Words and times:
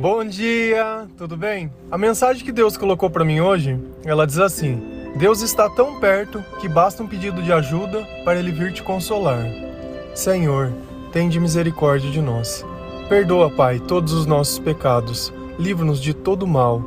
Bom 0.00 0.24
dia, 0.24 1.08
tudo 1.16 1.36
bem? 1.36 1.72
A 1.90 1.98
mensagem 1.98 2.44
que 2.44 2.52
Deus 2.52 2.76
colocou 2.76 3.10
para 3.10 3.24
mim 3.24 3.40
hoje, 3.40 3.76
ela 4.04 4.28
diz 4.28 4.38
assim: 4.38 4.80
Deus 5.16 5.42
está 5.42 5.68
tão 5.68 5.98
perto 5.98 6.40
que 6.60 6.68
basta 6.68 7.02
um 7.02 7.08
pedido 7.08 7.42
de 7.42 7.52
ajuda 7.52 8.06
para 8.24 8.38
ele 8.38 8.52
vir 8.52 8.72
te 8.72 8.80
consolar. 8.80 9.44
Senhor, 10.14 10.72
tende 11.10 11.40
misericórdia 11.40 12.12
de 12.12 12.22
nós. 12.22 12.64
Perdoa, 13.08 13.50
Pai, 13.50 13.80
todos 13.80 14.12
os 14.12 14.24
nossos 14.24 14.60
pecados. 14.60 15.32
Livra-nos 15.58 16.00
de 16.00 16.14
todo 16.14 16.46
mal. 16.46 16.80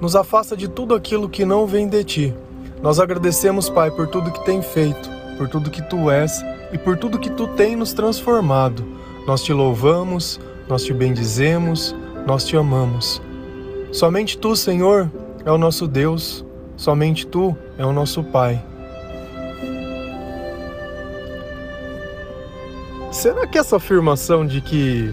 Nos 0.00 0.16
afasta 0.16 0.56
de 0.56 0.68
tudo 0.68 0.94
aquilo 0.94 1.28
que 1.28 1.44
não 1.44 1.66
vem 1.66 1.86
de 1.86 2.02
ti. 2.02 2.34
Nós 2.80 2.98
agradecemos, 2.98 3.68
Pai, 3.68 3.90
por 3.90 4.08
tudo 4.08 4.32
que 4.32 4.42
tem 4.46 4.62
feito, 4.62 5.10
por 5.36 5.50
tudo 5.50 5.70
que 5.70 5.82
tu 5.82 6.10
és 6.10 6.42
e 6.72 6.78
por 6.78 6.96
tudo 6.96 7.18
que 7.18 7.28
tu 7.28 7.46
tem 7.48 7.76
nos 7.76 7.92
transformado. 7.92 8.82
Nós 9.26 9.42
te 9.42 9.52
louvamos, 9.52 10.40
nós 10.66 10.82
te 10.82 10.94
bendizemos, 10.94 11.94
nós 12.28 12.44
te 12.44 12.58
amamos. 12.58 13.22
Somente 13.90 14.36
tu, 14.36 14.54
Senhor, 14.54 15.10
é 15.46 15.50
o 15.50 15.56
nosso 15.56 15.88
Deus, 15.88 16.44
somente 16.76 17.26
tu 17.26 17.56
é 17.78 17.86
o 17.86 17.90
nosso 17.90 18.22
Pai. 18.22 18.62
Será 23.10 23.46
que 23.46 23.56
essa 23.56 23.76
afirmação 23.76 24.46
de 24.46 24.60
que 24.60 25.10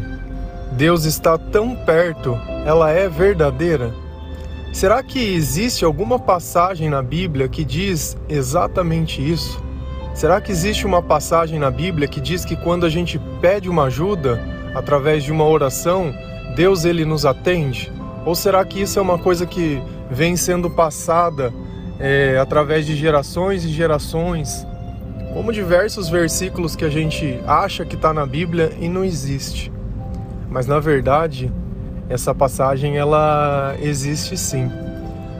Deus 0.74 1.06
está 1.06 1.38
tão 1.38 1.74
perto, 1.74 2.38
ela 2.66 2.92
é 2.92 3.08
verdadeira? 3.08 3.94
Será 4.74 5.02
que 5.02 5.18
existe 5.18 5.86
alguma 5.86 6.20
passagem 6.20 6.90
na 6.90 7.02
Bíblia 7.02 7.48
que 7.48 7.64
diz 7.64 8.18
exatamente 8.28 9.22
isso? 9.22 9.64
Será 10.14 10.42
que 10.42 10.52
existe 10.52 10.86
uma 10.86 11.02
passagem 11.02 11.60
na 11.60 11.72
Bíblia 11.72 12.10
que 12.10 12.20
diz 12.20 12.44
que 12.44 12.58
quando 12.58 12.86
a 12.86 12.90
gente 12.90 13.18
pede 13.40 13.70
uma 13.70 13.86
ajuda 13.86 14.38
através 14.76 15.24
de 15.24 15.32
uma 15.32 15.46
oração, 15.46 16.14
Deus 16.56 16.86
ele 16.86 17.06
nos 17.06 17.26
atende? 17.26 17.92
Ou 18.26 18.36
será 18.36 18.64
que 18.66 18.82
isso 18.82 19.00
é 19.00 19.02
uma 19.02 19.18
coisa 19.18 19.46
que 19.46 19.82
vem 20.10 20.36
sendo 20.36 20.70
passada 20.70 21.54
é, 22.00 22.38
através 22.40 22.86
de 22.86 22.96
gerações 22.96 23.64
e 23.64 23.70
gerações? 23.70 24.66
Como 25.34 25.52
diversos 25.52 26.10
versículos 26.10 26.76
que 26.76 26.86
a 26.86 26.90
gente 26.90 27.40
acha 27.46 27.86
que 27.86 27.96
está 27.96 28.14
na 28.14 28.26
Bíblia 28.26 28.72
e 28.80 28.88
não 28.88 29.04
existe. 29.04 29.72
Mas 30.50 30.66
na 30.66 30.80
verdade, 30.80 31.52
essa 32.10 32.34
passagem 32.34 32.98
ela 32.98 33.76
existe 33.82 34.38
sim. 34.38 34.72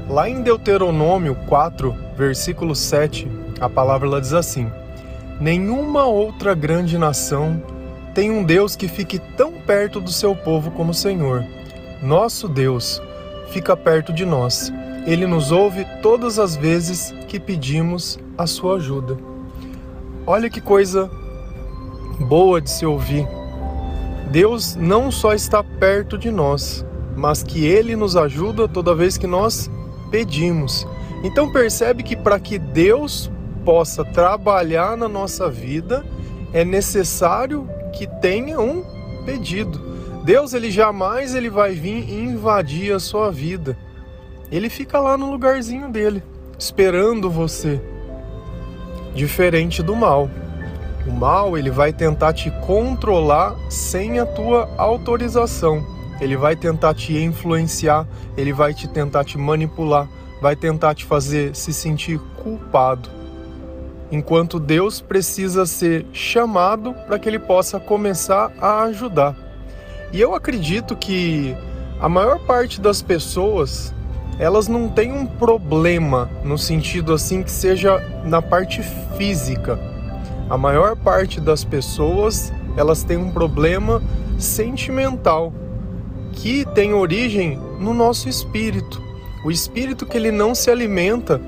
Lá 0.10 0.30
em 0.30 0.42
Deuteronômio 0.42 1.36
4, 1.48 1.96
versículo 2.18 2.76
7, 2.76 3.28
a 3.60 3.70
palavra 3.70 4.08
ela 4.08 4.22
diz 4.22 4.34
assim: 4.34 4.70
Nenhuma 5.40 6.06
outra 6.06 6.54
grande 6.54 6.98
nação 6.98 7.62
tem 8.16 8.32
um 8.32 8.46
Deus 8.46 8.78
que 8.78 8.88
fique 8.88 9.20
tão 9.20 9.52
perto 9.52 10.00
do 10.00 10.10
seu 10.10 10.34
povo 10.34 10.72
como 10.72 10.92
o 10.92 10.94
Senhor. 10.94 11.46
Nosso 12.02 12.48
Deus 12.48 13.02
fica 13.50 13.76
perto 13.76 14.14
de 14.14 14.26
nós. 14.26 14.72
Ele 15.06 15.28
nos 15.28 15.52
ouve 15.52 15.86
todas 16.02 16.40
as 16.40 16.56
vezes 16.56 17.14
que 17.28 17.38
pedimos 17.38 18.18
a 18.38 18.48
sua 18.48 18.78
ajuda. 18.78 19.18
Olha 20.26 20.50
que 20.50 20.62
coisa 20.62 21.12
boa 22.22 22.62
de 22.62 22.72
se 22.72 22.86
ouvir. 22.86 23.28
Deus 24.32 24.78
não 24.78 25.12
só 25.12 25.34
está 25.34 25.62
perto 25.62 26.18
de 26.18 26.32
nós, 26.32 26.86
mas 27.18 27.44
que 27.44 27.66
ele 27.66 27.98
nos 27.98 28.16
ajuda 28.16 28.66
toda 28.66 28.96
vez 28.96 29.18
que 29.18 29.28
nós 29.28 29.70
pedimos. 30.10 30.88
Então 31.22 31.52
percebe 31.52 32.02
que 32.02 32.16
para 32.16 32.40
que 32.40 32.58
Deus 32.58 33.30
possa 33.66 34.06
trabalhar 34.06 34.96
na 34.96 35.10
nossa 35.10 35.50
vida, 35.50 36.06
é 36.54 36.64
necessário 36.64 37.75
que 37.96 38.06
tenha 38.06 38.60
um 38.60 38.84
pedido. 39.26 39.80
Deus 40.24 40.54
ele 40.54 40.70
jamais 40.70 41.34
ele 41.34 41.50
vai 41.50 41.74
vir 41.74 42.12
invadir 42.12 42.94
a 42.94 43.00
sua 43.00 43.32
vida. 43.32 43.78
Ele 44.52 44.70
fica 44.70 45.00
lá 45.00 45.18
no 45.18 45.32
lugarzinho 45.32 45.90
dele, 45.90 46.22
esperando 46.60 47.30
você. 47.30 47.82
Diferente 49.16 49.82
do 49.82 49.96
mal. 49.96 50.30
O 51.08 51.12
mal 51.12 51.58
ele 51.58 51.70
vai 51.70 51.94
tentar 51.94 52.34
te 52.34 52.52
controlar 52.66 53.56
sem 53.70 54.20
a 54.20 54.26
tua 54.26 54.70
autorização. 54.78 55.86
Ele 56.20 56.36
vai 56.36 56.56
tentar 56.56 56.94
te 56.94 57.18
influenciar, 57.18 58.08
ele 58.38 58.54
vai 58.54 58.74
te 58.74 58.88
tentar 58.88 59.24
te 59.24 59.38
manipular, 59.38 60.08
vai 60.42 60.56
tentar 60.56 60.96
te 60.96 61.06
fazer 61.06 61.56
se 61.56 61.74
sentir 61.74 62.20
culpado 62.42 63.25
enquanto 64.12 64.60
Deus 64.60 65.02
precisa 65.02 65.66
ser 65.66 66.06
chamado 66.14 66.94
para 67.08 67.18
que 67.18 67.28
ele 67.28 67.40
possa 67.40 67.80
começar 67.80 68.52
a 68.60 68.84
ajudar. 68.84 69.36
E 70.12 70.22
eu 70.22 70.36
acredito 70.36 70.96
que 70.96 71.56
a 72.00 72.08
maior 72.08 72.40
parte 72.40 72.80
das 72.80 73.02
pessoas 73.02 73.94
elas 74.38 74.68
não 74.68 74.90
têm 74.90 75.14
um 75.14 75.26
problema 75.26 76.30
no 76.44 76.58
sentido 76.58 77.14
assim 77.14 77.42
que 77.42 77.52
seja 77.52 78.00
na 78.26 78.42
parte 78.42 78.82
física. 79.18 79.80
A 80.50 80.58
maior 80.58 80.96
parte 80.96 81.40
das 81.40 81.64
pessoas 81.64 82.52
elas 82.78 83.04
têm 83.04 83.18
um 83.18 83.32
problema 83.32 84.04
sentimental 84.38 85.54
que 86.34 86.66
tem 86.76 86.94
origem 86.94 87.58
no 87.80 87.94
nosso 87.94 88.28
espírito. 88.28 89.02
O 89.46 89.52
espírito 89.52 90.06
que 90.06 90.18
ele 90.18 90.32
não 90.32 90.54
se 90.54 90.70
alimenta 90.70 91.42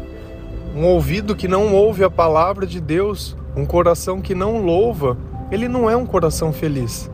um 0.77 0.85
ouvido 0.85 1.35
que 1.35 1.47
não 1.47 1.73
ouve 1.73 2.03
a 2.03 2.09
palavra 2.09 2.63
de 2.67 2.79
Deus, 2.79 3.35
um 3.55 3.65
coração 3.65 4.21
que 4.21 4.35
não 4.35 4.61
louva, 4.61 5.17
ele 5.51 5.67
não 5.67 5.89
é 5.89 5.97
um 5.97 6.05
coração 6.05 6.53
feliz. 6.53 7.09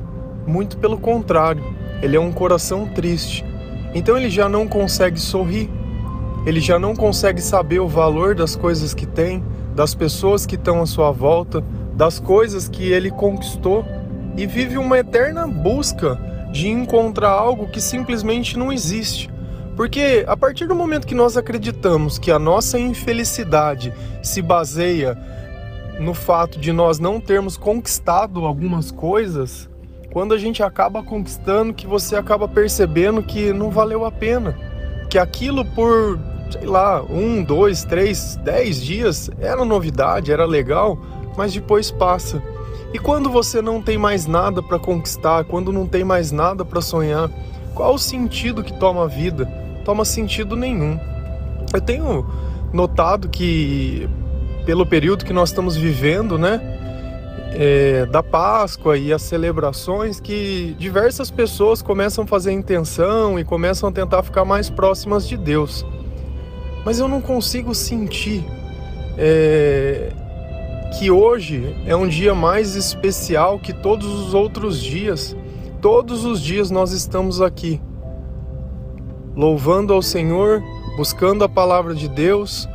Muito 0.45 0.77
pelo 0.77 0.97
contrário, 0.97 1.63
ele 2.01 2.17
é 2.17 2.19
um 2.19 2.33
coração 2.33 2.85
triste. 2.87 3.45
Então 3.95 4.17
ele 4.17 4.29
já 4.29 4.49
não 4.49 4.67
consegue 4.67 5.17
sorrir, 5.17 5.69
ele 6.45 6.59
já 6.59 6.77
não 6.77 6.93
consegue 6.93 7.39
saber 7.39 7.79
o 7.79 7.87
valor 7.87 8.35
das 8.35 8.53
coisas 8.53 8.93
que 8.93 9.05
tem, 9.05 9.41
das 9.73 9.95
pessoas 9.95 10.45
que 10.45 10.55
estão 10.55 10.81
à 10.81 10.85
sua 10.85 11.11
volta, 11.11 11.63
das 11.93 12.19
coisas 12.19 12.67
que 12.67 12.91
ele 12.91 13.11
conquistou 13.11 13.85
e 14.35 14.45
vive 14.45 14.77
uma 14.77 14.99
eterna 14.99 15.47
busca 15.47 16.19
de 16.51 16.67
encontrar 16.67 17.29
algo 17.29 17.69
que 17.69 17.79
simplesmente 17.79 18.59
não 18.59 18.73
existe. 18.73 19.32
Porque 19.75 20.23
a 20.27 20.37
partir 20.37 20.67
do 20.67 20.75
momento 20.75 21.07
que 21.07 21.15
nós 21.15 21.35
acreditamos 21.35 22.19
que 22.19 22.31
a 22.31 22.37
nossa 22.37 22.77
infelicidade 22.77 23.91
se 24.21 24.41
baseia 24.41 25.17
no 25.99 26.13
fato 26.13 26.59
de 26.59 26.71
nós 26.71 26.99
não 26.99 27.19
termos 27.19 27.57
conquistado 27.57 28.45
algumas 28.45 28.91
coisas, 28.91 29.69
quando 30.11 30.33
a 30.33 30.37
gente 30.37 30.61
acaba 30.61 31.01
conquistando, 31.01 31.73
que 31.73 31.87
você 31.87 32.15
acaba 32.15 32.47
percebendo 32.47 33.23
que 33.23 33.51
não 33.51 33.71
valeu 33.71 34.05
a 34.05 34.11
pena, 34.11 34.55
que 35.09 35.17
aquilo 35.17 35.65
por, 35.65 36.19
sei 36.51 36.67
lá, 36.67 37.01
um, 37.01 37.43
dois, 37.43 37.83
três, 37.83 38.35
dez 38.43 38.81
dias 38.81 39.29
era 39.39 39.65
novidade, 39.65 40.31
era 40.31 40.45
legal, 40.45 40.99
mas 41.35 41.51
depois 41.51 41.89
passa. 41.89 42.41
E 42.93 42.99
quando 42.99 43.27
você 43.29 43.59
não 43.59 43.81
tem 43.81 43.97
mais 43.97 44.27
nada 44.27 44.61
para 44.61 44.77
conquistar, 44.77 45.45
quando 45.45 45.71
não 45.71 45.87
tem 45.87 46.03
mais 46.03 46.31
nada 46.31 46.63
para 46.63 46.79
sonhar, 46.79 47.27
qual 47.73 47.95
o 47.95 47.99
sentido 47.99 48.63
que 48.63 48.73
toma 48.73 49.05
a 49.05 49.07
vida? 49.07 49.62
Toma 49.83 50.05
sentido 50.05 50.55
nenhum. 50.55 50.99
Eu 51.73 51.81
tenho 51.81 52.25
notado 52.73 53.29
que, 53.29 54.09
pelo 54.65 54.85
período 54.85 55.25
que 55.25 55.33
nós 55.33 55.49
estamos 55.49 55.75
vivendo, 55.75 56.37
né, 56.37 56.59
é, 57.53 58.05
da 58.07 58.23
Páscoa 58.23 58.97
e 58.97 59.13
as 59.13 59.21
celebrações, 59.21 60.19
que 60.19 60.75
diversas 60.79 61.29
pessoas 61.29 61.81
começam 61.81 62.23
a 62.23 62.27
fazer 62.27 62.51
intenção 62.51 63.39
e 63.39 63.43
começam 63.43 63.89
a 63.89 63.91
tentar 63.91 64.23
ficar 64.23 64.43
mais 64.43 64.69
próximas 64.69 65.27
de 65.27 65.37
Deus. 65.37 65.85
Mas 66.83 66.99
eu 66.99 67.07
não 67.07 67.21
consigo 67.21 67.73
sentir 67.73 68.43
é, 69.17 70.11
que 70.97 71.09
hoje 71.09 71.75
é 71.85 71.95
um 71.95 72.07
dia 72.07 72.33
mais 72.33 72.75
especial 72.75 73.59
que 73.59 73.71
todos 73.71 74.07
os 74.07 74.33
outros 74.33 74.81
dias. 74.81 75.35
Todos 75.81 76.25
os 76.25 76.41
dias 76.41 76.71
nós 76.71 76.91
estamos 76.91 77.41
aqui 77.41 77.79
louvando 79.35 79.93
ao 79.93 80.01
Senhor, 80.01 80.61
buscando 80.95 81.43
a 81.43 81.49
palavra 81.49 81.93
de 81.95 82.07
Deus, 82.07 82.67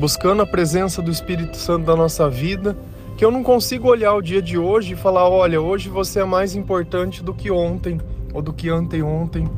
buscando 0.00 0.42
a 0.42 0.46
presença 0.46 1.00
do 1.00 1.10
Espírito 1.10 1.56
Santo 1.56 1.86
na 1.86 1.96
nossa 1.96 2.28
vida, 2.28 2.76
que 3.16 3.24
eu 3.24 3.30
não 3.30 3.42
consigo 3.42 3.88
olhar 3.88 4.14
o 4.14 4.22
dia 4.22 4.42
de 4.42 4.58
hoje 4.58 4.94
e 4.94 4.96
falar: 4.96 5.28
olha, 5.28 5.60
hoje 5.60 5.88
você 5.88 6.20
é 6.20 6.24
mais 6.24 6.54
importante 6.54 7.22
do 7.22 7.32
que 7.32 7.50
ontem 7.50 8.00
ou 8.32 8.42
do 8.42 8.52
que 8.52 8.68
anteontem. 8.68 9.48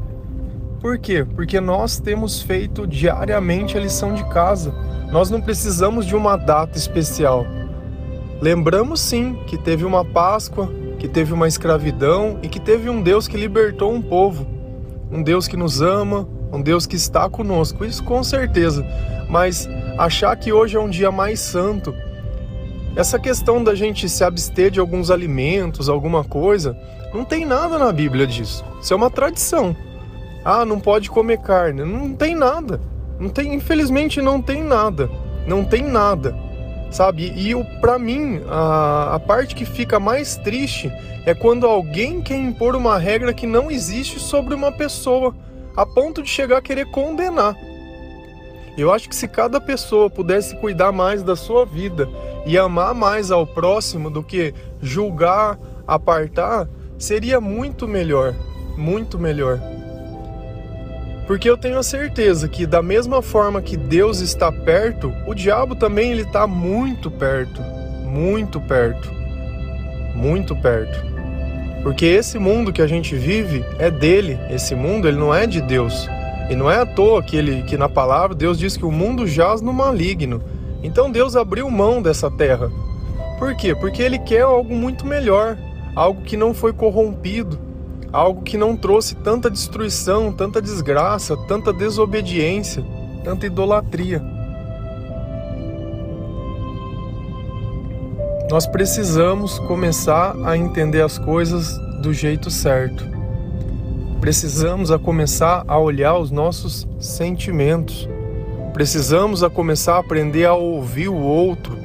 Por 0.81 0.99
quê? 0.99 1.25
Porque 1.25 1.59
nós 1.59 1.99
temos 1.99 2.43
feito 2.43 2.87
diariamente 2.87 3.77
a 3.77 3.81
lição 3.81 4.12
de 4.12 4.25
casa. 4.25 4.75
Nós 5.11 5.31
não 5.31 5.41
precisamos 5.41 6.05
de 6.05 6.15
uma 6.15 6.37
data 6.37 6.77
especial. 6.77 7.47
Lembramos 8.41 9.00
sim 9.00 9.39
que 9.47 9.56
teve 9.56 9.87
uma 9.87 10.05
Páscoa, 10.05 10.71
que 10.99 11.09
teve 11.09 11.32
uma 11.32 11.49
escravidão 11.49 12.39
e 12.43 12.49
que 12.49 12.61
teve 12.61 12.91
um 12.91 13.00
Deus 13.00 13.27
que 13.27 13.37
libertou 13.37 13.91
um 13.91 14.03
povo 14.03 14.56
um 15.17 15.23
Deus 15.23 15.49
que 15.49 15.57
nos 15.57 15.81
ama, 15.81 16.29
um 16.53 16.61
Deus 16.61 16.87
que 16.87 16.95
está 16.95 17.29
conosco, 17.29 17.85
isso 17.87 18.05
com 18.05 18.23
certeza. 18.23 18.87
Mas 19.31 19.67
achar 19.97 20.37
que 20.37 20.53
hoje 20.53 20.77
é 20.77 20.81
um 20.81 20.91
dia 20.91 21.11
mais 21.11 21.41
santo, 21.41 21.95
essa 22.95 23.19
questão 23.19 23.65
da 23.65 23.75
gente 23.75 24.09
se 24.11 24.23
abster 24.23 24.71
de 24.71 24.79
alguns 24.79 25.11
alimentos, 25.11 25.89
alguma 25.89 26.23
coisa, 26.23 26.77
não 27.15 27.25
tem 27.25 27.47
nada 27.47 27.79
na 27.79 27.91
Bíblia 27.91 28.27
disso. 28.27 28.63
Isso 28.81 28.93
é 28.93 28.97
uma 28.97 29.11
tradição. 29.11 29.75
Ah, 30.45 30.65
não 30.65 30.79
pode 30.79 31.11
comer 31.11 31.39
carne. 31.39 31.83
Não 31.83 32.15
tem 32.15 32.35
nada. 32.35 32.79
Não 33.19 33.31
tem, 33.31 33.55
infelizmente 33.55 34.21
não 34.21 34.41
tem 34.41 34.63
nada. 34.63 35.11
Não 35.47 35.65
tem 35.65 35.83
nada. 35.83 36.37
Sabe? 36.91 37.33
E 37.37 37.53
para 37.81 37.99
mim, 37.99 38.41
a, 38.49 39.15
a 39.15 39.21
parte 39.21 39.55
que 39.55 39.65
fica 39.65 39.99
mais 39.99 40.37
triste 40.37 40.91
é 41.27 41.35
quando 41.35 41.67
alguém 41.67 42.23
quer 42.23 42.37
impor 42.37 42.77
uma 42.77 42.99
regra 42.99 43.35
que 43.35 43.47
não 43.47 43.71
existe 43.71 44.21
sobre 44.21 44.55
uma 44.55 44.71
pessoa, 44.71 45.35
a 45.77 45.85
ponto 45.85 46.23
de 46.23 46.29
chegar 46.29 46.59
a 46.59 46.62
querer 46.62 46.87
condenar. 46.87 47.56
Eu 48.79 48.93
acho 48.93 49.09
que 49.09 49.17
se 49.17 49.27
cada 49.27 49.61
pessoa 49.61 50.11
pudesse 50.11 50.55
cuidar 50.56 50.93
mais 50.93 51.23
da 51.23 51.35
sua 51.35 51.65
vida 51.65 52.09
e 52.47 52.59
amar 52.59 52.94
mais 52.94 53.31
ao 53.31 53.47
próximo 53.47 54.11
do 54.11 54.23
que 54.23 54.55
julgar, 54.82 55.59
apartar, 55.87 56.69
seria 56.99 57.41
muito 57.41 57.89
melhor, 57.89 58.35
muito 58.77 59.19
melhor. 59.19 59.61
Porque 61.26 61.50
eu 61.50 61.56
tenho 61.56 61.78
a 61.78 61.82
certeza 61.82 62.49
que 62.49 62.67
da 62.67 62.81
mesma 62.81 63.20
forma 63.20 63.61
que 63.61 63.76
Deus 63.76 64.20
está 64.20 64.52
perto, 64.52 65.12
o 65.26 65.34
diabo 65.34 65.75
também 65.75 66.12
ele 66.12 66.23
está 66.23 66.46
muito 66.46 67.11
perto, 67.11 67.61
muito 68.05 68.61
perto, 68.61 69.11
muito 70.14 70.55
perto. 70.55 71.05
Porque 71.82 72.06
esse 72.06 72.38
mundo 72.38 72.73
que 72.73 72.81
a 72.82 72.87
gente 72.87 73.17
vive 73.17 73.64
é 73.78 73.90
dele, 73.90 74.38
esse 74.50 74.75
mundo 74.75 75.08
ele 75.08 75.17
não 75.17 75.34
é 75.34 75.46
de 75.46 75.61
Deus. 75.61 76.08
E 76.49 76.55
não 76.55 76.70
é 76.70 76.76
à 76.81 76.87
toa 76.87 77.23
que 77.23 77.37
ele 77.37 77.64
que 77.64 77.76
na 77.76 77.88
palavra 77.88 78.34
Deus 78.34 78.56
diz 78.56 78.76
que 78.76 78.84
o 78.84 78.93
mundo 78.93 79.26
jaz 79.26 79.61
no 79.61 79.72
maligno. 79.72 80.40
Então 80.81 81.11
Deus 81.11 81.34
abriu 81.34 81.69
mão 81.69 82.00
dessa 82.00 82.31
terra. 82.31 82.70
Por 83.37 83.55
quê? 83.56 83.75
Porque 83.75 84.00
ele 84.00 84.19
quer 84.20 84.43
algo 84.43 84.75
muito 84.75 85.05
melhor, 85.05 85.58
algo 85.94 86.22
que 86.22 86.37
não 86.37 86.55
foi 86.55 86.72
corrompido, 86.72 87.58
algo 88.12 88.43
que 88.43 88.56
não 88.56 88.76
trouxe 88.76 89.14
tanta 89.14 89.50
destruição, 89.50 90.32
tanta 90.32 90.61
desgraça, 90.61 91.37
tanta 91.37 91.73
desobediência, 91.73 92.85
tanta 93.25 93.47
idolatria. 93.47 94.23
Nós 98.50 98.67
precisamos 98.67 99.58
começar 99.58 100.37
a 100.44 100.56
entender 100.56 101.03
as 101.03 101.19
coisas 101.19 101.76
do 102.00 102.12
jeito 102.12 102.49
certo. 102.49 103.05
Precisamos 104.20 104.93
a 104.93 104.99
começar 104.99 105.64
a 105.67 105.79
olhar 105.79 106.17
os 106.17 106.31
nossos 106.31 106.87
sentimentos. 107.00 108.08
Precisamos 108.73 109.43
a 109.43 109.50
começar 109.50 109.97
a 109.97 109.99
aprender 109.99 110.44
a 110.44 110.55
ouvir 110.55 111.08
o 111.08 111.17
outro, 111.17 111.76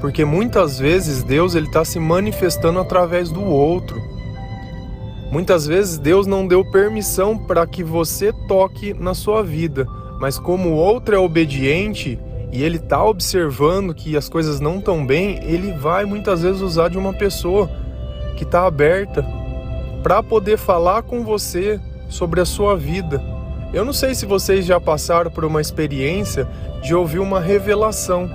porque 0.00 0.24
muitas 0.24 0.78
vezes 0.78 1.22
Deus 1.22 1.54
ele 1.54 1.66
está 1.66 1.84
se 1.84 2.00
manifestando 2.00 2.80
através 2.80 3.30
do 3.30 3.42
outro. 3.44 4.02
Muitas 5.30 5.66
vezes 5.66 5.98
Deus 5.98 6.26
não 6.26 6.46
deu 6.46 6.64
permissão 6.64 7.36
para 7.36 7.66
que 7.66 7.84
você 7.84 8.32
toque 8.46 8.94
na 8.94 9.14
sua 9.14 9.42
vida, 9.42 9.86
mas 10.18 10.38
como 10.38 10.70
o 10.70 10.76
outro 10.76 11.14
é 11.14 11.18
obediente 11.18 12.18
e 12.50 12.62
ele 12.62 12.78
está 12.78 13.04
observando 13.04 13.94
que 13.94 14.16
as 14.16 14.28
coisas 14.28 14.58
não 14.58 14.78
estão 14.78 15.04
bem, 15.04 15.38
ele 15.44 15.72
vai 15.72 16.06
muitas 16.06 16.42
vezes 16.42 16.62
usar 16.62 16.88
de 16.88 16.96
uma 16.96 17.12
pessoa 17.12 17.70
que 18.36 18.44
está 18.44 18.64
aberta 18.64 19.24
para 20.02 20.22
poder 20.22 20.56
falar 20.56 21.02
com 21.02 21.22
você 21.22 21.78
sobre 22.08 22.40
a 22.40 22.46
sua 22.46 22.74
vida. 22.74 23.22
Eu 23.74 23.84
não 23.84 23.92
sei 23.92 24.14
se 24.14 24.24
vocês 24.24 24.64
já 24.64 24.80
passaram 24.80 25.30
por 25.30 25.44
uma 25.44 25.60
experiência 25.60 26.48
de 26.82 26.94
ouvir 26.94 27.18
uma 27.18 27.38
revelação, 27.38 28.30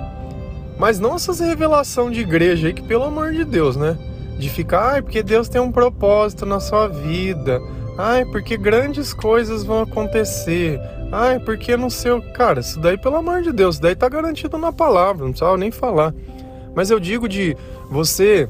mas 0.78 1.00
não 1.00 1.16
essas 1.16 1.40
revelação 1.40 2.08
de 2.08 2.20
igreja 2.20 2.68
aí 2.68 2.72
que 2.72 2.82
pelo 2.82 3.02
amor 3.02 3.32
de 3.32 3.44
Deus, 3.44 3.76
né? 3.76 3.98
De 4.38 4.48
ficar, 4.48 4.94
ai, 4.94 5.02
porque 5.02 5.22
Deus 5.22 5.48
tem 5.48 5.60
um 5.60 5.72
propósito 5.72 6.44
na 6.44 6.60
sua 6.60 6.88
vida. 6.88 7.60
Ai, 7.96 8.24
porque 8.24 8.56
grandes 8.56 9.12
coisas 9.12 9.64
vão 9.64 9.82
acontecer. 9.82 10.80
Ai, 11.12 11.38
porque 11.38 11.76
não 11.76 11.88
sei 11.88 12.10
o. 12.10 12.20
Cara, 12.32 12.60
isso 12.60 12.80
daí, 12.80 12.98
pelo 12.98 13.16
amor 13.16 13.42
de 13.42 13.52
Deus, 13.52 13.76
isso 13.76 13.82
daí 13.82 13.94
tá 13.94 14.08
garantido 14.08 14.58
na 14.58 14.72
palavra, 14.72 15.24
não 15.24 15.30
precisava 15.30 15.56
nem 15.56 15.70
falar. 15.70 16.12
Mas 16.74 16.90
eu 16.90 16.98
digo 16.98 17.28
de 17.28 17.56
você 17.88 18.48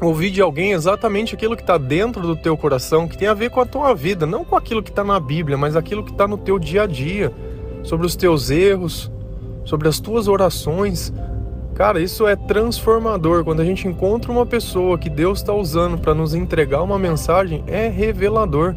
ouvir 0.00 0.30
de 0.30 0.40
alguém 0.40 0.72
exatamente 0.72 1.34
aquilo 1.34 1.56
que 1.56 1.62
está 1.62 1.78
dentro 1.78 2.22
do 2.22 2.36
teu 2.36 2.56
coração, 2.56 3.08
que 3.08 3.18
tem 3.18 3.26
a 3.26 3.34
ver 3.34 3.50
com 3.50 3.60
a 3.60 3.66
tua 3.66 3.94
vida, 3.94 4.26
não 4.26 4.44
com 4.44 4.54
aquilo 4.54 4.82
que 4.82 4.90
está 4.90 5.02
na 5.02 5.18
Bíblia, 5.18 5.56
mas 5.56 5.74
aquilo 5.74 6.04
que 6.04 6.12
está 6.12 6.28
no 6.28 6.36
teu 6.36 6.58
dia 6.58 6.82
a 6.82 6.86
dia, 6.86 7.32
sobre 7.82 8.06
os 8.06 8.14
teus 8.14 8.50
erros, 8.50 9.10
sobre 9.64 9.88
as 9.88 9.98
tuas 9.98 10.28
orações, 10.28 11.12
Cara, 11.76 12.00
isso 12.00 12.26
é 12.26 12.34
transformador. 12.34 13.44
Quando 13.44 13.60
a 13.60 13.64
gente 13.64 13.86
encontra 13.86 14.32
uma 14.32 14.46
pessoa 14.46 14.96
que 14.96 15.10
Deus 15.10 15.40
está 15.40 15.52
usando 15.52 15.98
para 15.98 16.14
nos 16.14 16.34
entregar 16.34 16.82
uma 16.82 16.98
mensagem, 16.98 17.62
é 17.66 17.86
revelador. 17.86 18.74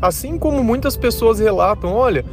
Assim 0.00 0.38
como 0.38 0.64
muitas 0.64 0.96
pessoas 0.96 1.38
relatam: 1.38 1.92
olha, 1.92 2.24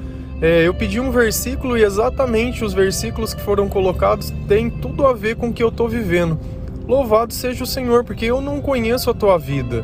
é, 0.41 0.65
eu 0.65 0.73
pedi 0.73 0.97
um 0.97 1.11
versículo 1.11 1.77
e 1.77 1.83
exatamente 1.83 2.63
os 2.63 2.73
versículos 2.73 3.33
que 3.33 3.41
foram 3.41 3.67
colocados 3.67 4.33
têm 4.47 4.69
tudo 4.69 5.05
a 5.05 5.11
ver 5.11 5.35
com 5.35 5.49
o 5.49 5.53
que 5.53 5.61
eu 5.61 5.67
estou 5.67 5.89
vivendo. 5.89 6.39
Louvado 6.87 7.33
seja 7.33 7.65
o 7.65 7.67
Senhor, 7.67 8.05
porque 8.05 8.23
eu 8.23 8.39
não 8.39 8.61
conheço 8.61 9.09
a 9.09 9.13
tua 9.13 9.37
vida. 9.37 9.83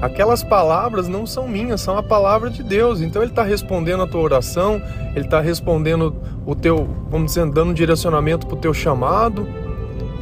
Aquelas 0.00 0.44
palavras 0.44 1.08
não 1.08 1.26
são 1.26 1.48
minhas, 1.48 1.80
são 1.80 1.98
a 1.98 2.02
palavra 2.02 2.48
de 2.48 2.62
Deus. 2.62 3.00
Então 3.00 3.22
ele 3.22 3.32
está 3.32 3.42
respondendo 3.42 4.04
a 4.04 4.06
tua 4.06 4.20
oração, 4.20 4.80
ele 5.16 5.24
está 5.24 5.40
respondendo 5.40 6.14
o 6.46 6.54
teu, 6.54 6.88
vamos 7.10 7.32
dizer, 7.32 7.50
dando 7.50 7.74
direcionamento 7.74 8.46
para 8.46 8.56
o 8.56 8.60
teu 8.60 8.72
chamado 8.72 9.63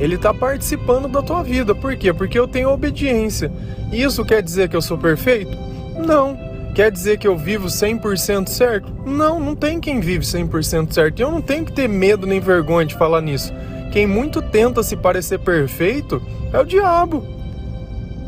ele 0.03 0.17
está 0.17 0.35
participando 0.35 1.07
da 1.07 1.23
tua 1.23 1.45
vida. 1.45 1.77
Por 1.77 1.95
quê? 1.95 2.13
Porque 2.13 2.37
eu 2.37 2.49
tenho 2.49 2.71
obediência. 2.71 3.53
Isso 3.93 4.25
quer 4.25 4.43
dizer 4.43 4.69
que 4.69 4.75
eu 4.75 4.83
sou 4.83 4.99
perfeito? 4.99 5.57
Não. 6.05 6.37
Quer 6.75 6.91
dizer 6.91 7.19
que 7.19 7.29
eu 7.29 7.39
vivo 7.39 7.69
100% 7.69 8.49
certo? 8.49 8.93
Não, 9.07 9.39
não 9.39 9.55
tem 9.55 9.79
quem 9.79 10.01
vive 10.01 10.25
100% 10.25 10.93
certo. 10.93 11.21
E 11.21 11.23
eu 11.23 11.31
não 11.31 11.41
tenho 11.41 11.65
que 11.65 11.71
ter 11.71 11.89
medo 11.89 12.27
nem 12.27 12.41
vergonha 12.41 12.85
de 12.85 12.97
falar 12.97 13.21
nisso. 13.21 13.53
Quem 13.93 14.05
muito 14.05 14.43
tenta 14.43 14.83
se 14.83 14.97
parecer 14.97 15.39
perfeito 15.39 16.21
é 16.53 16.59
o 16.59 16.65
diabo. 16.65 17.25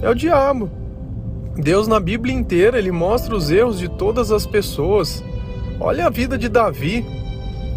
É 0.00 0.08
o 0.08 0.14
diabo. 0.14 0.70
Deus 1.56 1.88
na 1.88 1.98
Bíblia 1.98 2.32
inteira, 2.32 2.78
ele 2.78 2.92
mostra 2.92 3.34
os 3.34 3.50
erros 3.50 3.80
de 3.80 3.88
todas 3.88 4.30
as 4.30 4.46
pessoas. 4.46 5.24
Olha 5.80 6.06
a 6.06 6.10
vida 6.10 6.38
de 6.38 6.48
Davi. 6.48 7.04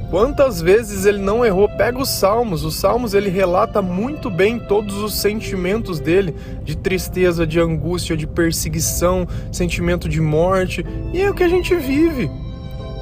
Quantas 0.10 0.62
vezes 0.62 1.06
ele 1.06 1.18
não 1.18 1.46
errou? 1.46 1.68
Pega 1.68 2.00
os 2.00 2.10
Salmos. 2.10 2.64
Os 2.64 2.76
Salmos 2.76 3.14
ele 3.14 3.30
relata 3.30 3.82
muito 3.82 4.30
bem 4.30 4.58
todos 4.58 4.96
os 5.04 5.20
sentimentos 5.20 6.00
dele, 6.00 6.34
de 6.64 6.78
tristeza, 6.78 7.46
de 7.46 7.60
angústia, 7.60 8.16
de 8.16 8.26
perseguição, 8.26 9.28
sentimento 9.52 10.08
de 10.08 10.22
morte. 10.22 10.86
E 11.14 11.22
é 11.22 11.30
o 11.30 11.34
que 11.34 11.44
a 11.44 11.50
gente 11.50 11.76
vive. 11.76 12.32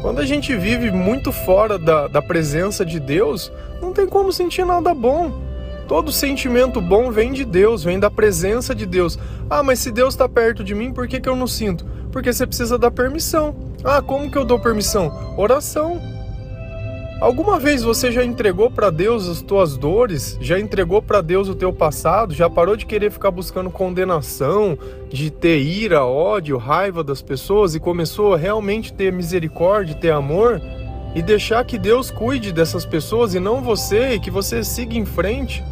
Quando 0.02 0.20
a 0.20 0.26
gente 0.26 0.56
vive 0.56 0.90
muito 0.90 1.32
fora 1.32 1.78
da, 1.78 2.08
da 2.08 2.22
presença 2.24 2.84
de 2.84 3.00
Deus, 3.00 3.52
não 3.80 3.94
tem 3.94 4.08
como 4.08 4.32
sentir 4.32 4.66
nada 4.66 4.94
bom. 4.94 5.32
Todo 5.88 6.12
sentimento 6.12 6.82
bom 6.82 7.12
vem 7.12 7.32
de 7.32 7.46
Deus, 7.46 7.84
vem 7.84 8.00
da 8.00 8.10
presença 8.10 8.74
de 8.74 8.88
Deus. 8.88 9.20
Ah, 9.48 9.62
mas 9.62 9.78
se 9.78 9.92
Deus 9.92 10.16
está 10.16 10.28
perto 10.28 10.64
de 10.64 10.74
mim, 10.74 10.92
por 10.92 11.08
que, 11.08 11.20
que 11.20 11.30
eu 11.30 11.36
não 11.36 11.46
sinto? 11.46 11.86
Porque 12.12 12.34
você 12.34 12.48
precisa 12.48 12.80
dar 12.80 12.90
permissão. 12.90 13.56
Ah, 13.84 14.02
como 14.02 14.32
que 14.32 14.38
eu 14.38 14.44
dou 14.46 14.60
permissão? 14.60 15.36
Oração. 15.38 16.15
Alguma 17.26 17.58
vez 17.58 17.82
você 17.82 18.12
já 18.12 18.24
entregou 18.24 18.70
para 18.70 18.92
Deus 18.92 19.28
as 19.28 19.42
tuas 19.42 19.76
dores? 19.76 20.38
Já 20.40 20.60
entregou 20.60 21.02
para 21.02 21.22
Deus 21.22 21.50
o 21.50 21.56
teu 21.56 21.74
passado? 21.74 22.36
Já 22.36 22.48
parou 22.48 22.76
de 22.76 22.86
querer 22.86 23.12
ficar 23.12 23.32
buscando 23.32 23.72
condenação, 23.72 24.78
de 25.10 25.32
ter 25.32 25.60
ira, 25.60 26.06
ódio, 26.06 26.56
raiva 26.60 27.04
das 27.04 27.24
pessoas 27.24 27.74
e 27.74 27.80
começou 27.80 28.36
a 28.36 28.38
realmente 28.38 28.94
ter 28.94 29.12
misericórdia, 29.12 29.96
ter 29.96 30.12
amor 30.12 30.62
e 31.16 31.24
deixar 31.24 31.66
que 31.66 31.80
Deus 31.80 32.12
cuide 32.12 32.54
dessas 32.54 32.86
pessoas 32.86 33.34
e 33.34 33.40
não 33.40 33.60
você 33.60 34.14
e 34.14 34.20
que 34.20 34.30
você 34.30 34.64
siga 34.64 34.96
em 34.96 35.04
frente? 35.04 35.64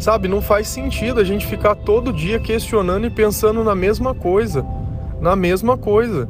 Sabe, 0.00 0.26
não 0.26 0.42
faz 0.42 0.66
sentido 0.66 1.20
a 1.20 1.24
gente 1.24 1.46
ficar 1.46 1.76
todo 1.76 2.12
dia 2.12 2.40
questionando 2.40 3.06
e 3.06 3.10
pensando 3.10 3.62
na 3.62 3.76
mesma 3.76 4.16
coisa, 4.16 4.66
na 5.20 5.36
mesma 5.36 5.78
coisa. 5.78 6.28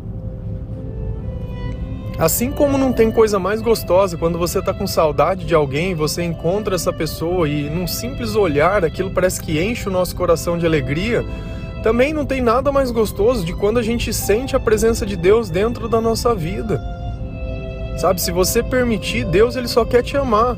Assim 2.19 2.51
como 2.51 2.79
não 2.79 2.95
tem 2.95 3.11
coisa 3.11 3.39
mais 3.39 3.61
gostosa 3.61 4.17
quando 4.17 4.39
você 4.39 4.61
está 4.61 4.73
com 4.73 4.87
saudade 4.87 5.45
de 5.45 5.55
alguém, 5.55 5.95
você 5.95 6.23
encontra 6.23 6.75
essa 6.75 6.91
pessoa 6.91 7.47
e 7.47 7.69
num 7.69 7.87
simples 7.87 8.35
olhar 8.35 8.83
aquilo 8.87 9.11
parece 9.11 9.39
que 9.39 9.63
enche 9.63 9.87
o 9.87 9.93
nosso 9.93 10.17
coração 10.17 10.57
de 10.57 10.65
alegria, 10.65 11.23
também 11.83 12.15
não 12.15 12.25
tem 12.25 12.41
nada 12.41 12.73
mais 12.73 12.91
gostoso 12.91 13.45
de 13.45 13.53
quando 13.53 13.79
a 13.79 13.83
gente 13.83 14.15
sente 14.15 14.57
a 14.57 14.61
presença 14.61 15.05
de 15.05 15.15
Deus 15.15 15.51
dentro 15.51 15.91
da 15.91 16.01
nossa 16.01 16.35
vida. 16.35 16.81
Sabe, 17.99 18.21
se 18.21 18.33
você 18.33 18.63
permitir, 18.63 19.25
Deus 19.27 19.55
ele 19.55 19.69
só 19.69 19.85
quer 19.85 20.03
te 20.03 20.17
amar. 20.17 20.57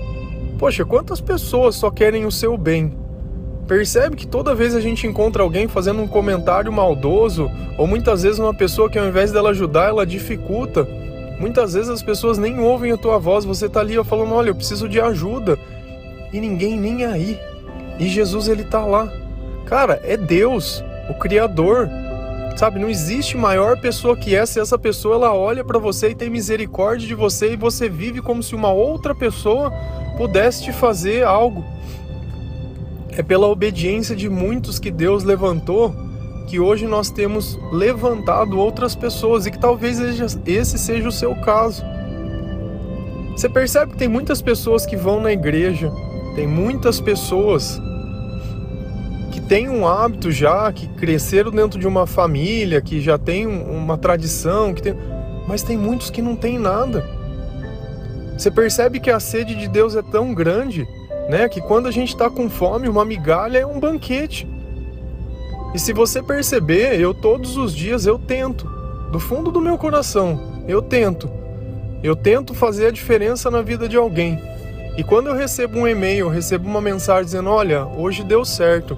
Poxa, 0.58 0.84
quantas 0.84 1.20
pessoas 1.20 1.74
só 1.74 1.90
querem 1.90 2.24
o 2.24 2.32
seu 2.32 2.56
bem? 2.56 2.96
Percebe 3.66 4.16
que 4.16 4.26
toda 4.26 4.54
vez 4.54 4.74
a 4.74 4.80
gente 4.80 5.06
encontra 5.06 5.42
alguém 5.42 5.68
fazendo 5.68 6.00
um 6.00 6.08
comentário 6.08 6.72
maldoso, 6.72 7.50
ou 7.76 7.86
muitas 7.86 8.22
vezes 8.22 8.38
uma 8.38 8.54
pessoa 8.54 8.88
que 8.88 8.98
ao 8.98 9.06
invés 9.06 9.30
dela 9.30 9.50
ajudar, 9.50 9.88
ela 9.88 10.06
dificulta, 10.06 10.88
Muitas 11.38 11.74
vezes 11.74 11.88
as 11.88 12.02
pessoas 12.02 12.36
nem 12.36 12.58
ouvem 12.58 12.90
a 12.90 12.96
tua 12.96 13.18
voz, 13.18 13.44
você 13.44 13.68
tá 13.68 13.80
ali 13.80 14.02
falando, 14.04 14.34
olha, 14.34 14.50
eu 14.50 14.54
preciso 14.54 14.88
de 14.88 15.00
ajuda. 15.00 15.58
E 16.32 16.40
ninguém 16.40 16.76
nem 16.76 17.04
aí. 17.04 17.38
E 17.98 18.08
Jesus 18.08 18.48
ele 18.48 18.64
tá 18.64 18.84
lá. 18.84 19.10
Cara, 19.66 20.00
é 20.02 20.16
Deus, 20.16 20.82
o 21.08 21.14
criador. 21.14 21.88
Sabe, 22.56 22.80
não 22.80 22.90
existe 22.90 23.36
maior 23.36 23.80
pessoa 23.80 24.16
que 24.16 24.34
essa, 24.34 24.58
e 24.58 24.62
essa 24.62 24.76
pessoa 24.76 25.14
ela 25.14 25.32
olha 25.32 25.64
para 25.64 25.78
você 25.78 26.10
e 26.10 26.14
tem 26.14 26.28
misericórdia 26.28 27.06
de 27.06 27.14
você 27.14 27.52
e 27.52 27.56
você 27.56 27.88
vive 27.88 28.20
como 28.20 28.42
se 28.42 28.52
uma 28.52 28.72
outra 28.72 29.14
pessoa 29.14 29.72
pudesse 30.16 30.64
te 30.64 30.72
fazer 30.72 31.24
algo. 31.24 31.64
É 33.16 33.22
pela 33.22 33.46
obediência 33.46 34.16
de 34.16 34.28
muitos 34.28 34.80
que 34.80 34.90
Deus 34.90 35.22
levantou 35.22 35.94
que 36.48 36.58
hoje 36.58 36.86
nós 36.86 37.10
temos 37.10 37.60
levantado 37.70 38.58
outras 38.58 38.94
pessoas 38.94 39.44
e 39.44 39.50
que 39.50 39.58
talvez 39.58 39.98
esse 40.46 40.78
seja 40.78 41.06
o 41.06 41.12
seu 41.12 41.34
caso. 41.36 41.84
Você 43.36 43.50
percebe 43.50 43.92
que 43.92 43.98
tem 43.98 44.08
muitas 44.08 44.40
pessoas 44.40 44.86
que 44.86 44.96
vão 44.96 45.20
na 45.20 45.30
igreja, 45.30 45.92
tem 46.34 46.46
muitas 46.46 47.00
pessoas 47.00 47.78
que 49.30 49.42
têm 49.42 49.68
um 49.68 49.86
hábito 49.86 50.32
já, 50.32 50.72
que 50.72 50.88
cresceram 50.88 51.50
dentro 51.50 51.78
de 51.78 51.86
uma 51.86 52.06
família, 52.06 52.80
que 52.80 52.98
já 52.98 53.18
tem 53.18 53.46
uma 53.46 53.98
tradição, 53.98 54.72
que 54.72 54.82
tem... 54.82 54.94
mas 55.46 55.62
tem 55.62 55.76
muitos 55.76 56.08
que 56.08 56.22
não 56.22 56.34
têm 56.34 56.58
nada. 56.58 57.04
Você 58.38 58.50
percebe 58.50 59.00
que 59.00 59.10
a 59.10 59.20
sede 59.20 59.54
de 59.54 59.68
Deus 59.68 59.94
é 59.94 60.02
tão 60.02 60.32
grande, 60.32 60.88
né, 61.28 61.46
que 61.46 61.60
quando 61.60 61.88
a 61.88 61.90
gente 61.90 62.08
está 62.08 62.30
com 62.30 62.48
fome, 62.48 62.88
uma 62.88 63.04
migalha 63.04 63.58
é 63.58 63.66
um 63.66 63.78
banquete. 63.78 64.48
E 65.74 65.78
se 65.78 65.92
você 65.92 66.22
perceber, 66.22 66.98
eu 67.00 67.12
todos 67.12 67.56
os 67.56 67.74
dias 67.74 68.06
eu 68.06 68.18
tento, 68.18 68.66
do 69.12 69.20
fundo 69.20 69.50
do 69.50 69.60
meu 69.60 69.76
coração, 69.76 70.62
eu 70.66 70.80
tento. 70.80 71.30
Eu 72.02 72.14
tento 72.14 72.54
fazer 72.54 72.86
a 72.86 72.90
diferença 72.90 73.50
na 73.50 73.62
vida 73.62 73.88
de 73.88 73.96
alguém. 73.96 74.40
E 74.96 75.04
quando 75.04 75.28
eu 75.28 75.34
recebo 75.34 75.78
um 75.78 75.88
e-mail, 75.88 76.28
recebo 76.28 76.68
uma 76.68 76.80
mensagem 76.80 77.24
dizendo: 77.24 77.50
"Olha, 77.50 77.86
hoje 77.86 78.24
deu 78.24 78.44
certo". 78.44 78.96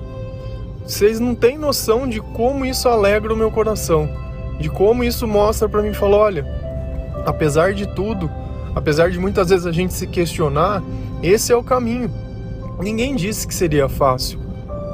Vocês 0.91 1.21
não 1.21 1.37
têm 1.37 1.57
noção 1.57 2.09
de 2.09 2.21
como 2.21 2.65
isso 2.65 2.89
alegra 2.89 3.33
o 3.33 3.37
meu 3.37 3.51
coração, 3.51 4.09
de 4.59 4.69
como 4.69 5.05
isso 5.05 5.27
mostra 5.27 5.69
para 5.69 5.83
mim, 5.83 5.95
fala, 5.95 6.17
olha, 6.17 6.45
apesar 7.25 7.75
de 7.75 7.87
tudo, 7.95 8.29
apesar 8.75 9.09
de 9.09 9.19
muitas 9.19 9.51
vezes 9.51 9.67
a 9.67 9.73
gente 9.73 9.93
se 9.93 10.07
questionar, 10.09 10.83
esse 11.23 11.53
é 11.53 11.57
o 11.57 11.63
caminho. 11.63 12.11
Ninguém 12.81 13.15
disse 13.15 13.47
que 13.47 13.55
seria 13.55 13.89
fácil, 13.89 14.41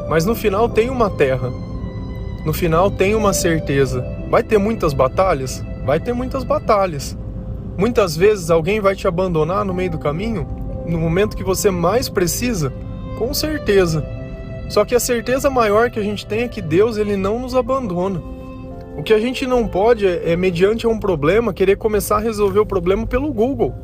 mas 0.08 0.24
no 0.24 0.34
final 0.34 0.68
tem 0.68 0.90
uma 0.90 1.10
terra, 1.10 1.50
no 2.46 2.52
final 2.52 2.88
tem 2.90 3.14
uma 3.16 3.32
certeza. 3.32 4.06
Vai 4.30 4.42
ter 4.42 4.56
muitas 4.56 4.92
batalhas? 4.92 5.64
Vai 5.84 5.98
ter 5.98 6.12
muitas 6.12 6.44
batalhas. 6.44 7.18
Muitas 7.76 8.16
vezes 8.16 8.50
alguém 8.50 8.80
vai 8.80 8.94
te 8.94 9.08
abandonar 9.08 9.64
no 9.64 9.74
meio 9.74 9.90
do 9.90 9.98
caminho, 9.98 10.46
no 10.86 10.96
momento 10.96 11.36
que 11.36 11.42
você 11.42 11.72
mais 11.72 12.08
precisa? 12.08 12.72
Com 13.18 13.34
certeza. 13.34 14.06
Só 14.68 14.84
que 14.84 14.94
a 14.94 15.00
certeza 15.00 15.50
maior 15.50 15.90
que 15.90 15.98
a 15.98 16.02
gente 16.02 16.24
tem 16.24 16.42
é 16.42 16.48
que 16.48 16.62
Deus 16.62 16.96
ele 16.96 17.16
não 17.16 17.40
nos 17.40 17.54
abandona. 17.54 18.22
O 18.96 19.02
que 19.02 19.12
a 19.12 19.18
gente 19.18 19.44
não 19.44 19.66
pode 19.66 20.06
é, 20.06 20.32
é 20.32 20.36
mediante 20.36 20.86
um 20.86 21.00
problema, 21.00 21.52
querer 21.52 21.76
começar 21.76 22.16
a 22.16 22.20
resolver 22.20 22.60
o 22.60 22.66
problema 22.66 23.06
pelo 23.06 23.32
Google. 23.32 23.74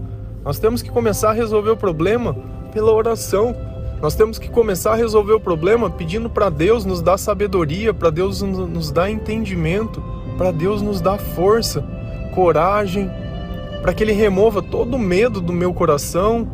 Nós 0.44 0.58
temos 0.58 0.82
que 0.82 0.90
começar 0.90 1.30
a 1.30 1.34
resolver 1.34 1.70
o 1.70 1.76
problema 1.76 2.36
pela 2.72 2.92
oração, 2.92 3.54
nós 4.02 4.16
temos 4.16 4.36
que 4.36 4.50
começar 4.50 4.94
a 4.94 4.96
resolver 4.96 5.32
o 5.32 5.38
problema 5.38 5.88
pedindo 5.88 6.28
para 6.28 6.50
Deus 6.50 6.84
nos 6.84 7.00
dar 7.00 7.16
sabedoria, 7.16 7.94
para 7.94 8.10
Deus 8.10 8.42
nos 8.42 8.90
dar 8.90 9.08
entendimento, 9.08 10.02
para 10.36 10.50
Deus 10.50 10.82
nos 10.82 11.00
dar 11.00 11.18
força, 11.18 11.84
coragem, 12.34 13.08
para 13.80 13.94
que 13.94 14.02
Ele 14.02 14.12
remova 14.12 14.60
todo 14.60 14.94
o 14.94 14.98
medo 14.98 15.40
do 15.40 15.52
meu 15.52 15.72
coração, 15.72 16.48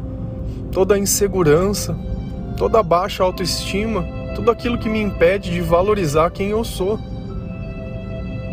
toda 0.70 0.94
a 0.94 0.98
insegurança, 0.98 1.96
toda 2.58 2.80
a 2.80 2.82
baixa 2.82 3.24
autoestima, 3.24 4.04
tudo 4.34 4.50
aquilo 4.50 4.76
que 4.76 4.90
me 4.90 5.00
impede 5.00 5.50
de 5.50 5.62
valorizar 5.62 6.28
quem 6.28 6.50
eu 6.50 6.62
sou. 6.62 6.98